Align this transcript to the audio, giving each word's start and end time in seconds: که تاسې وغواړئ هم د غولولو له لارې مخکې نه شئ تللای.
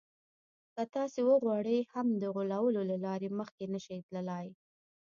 که 0.75 0.83
تاسې 0.95 1.19
وغواړئ 1.29 1.79
هم 1.93 2.07
د 2.21 2.23
غولولو 2.35 2.81
له 2.91 2.97
لارې 3.05 3.29
مخکې 3.39 3.65
نه 3.73 3.79
شئ 3.85 3.99
تللای. 4.07 4.47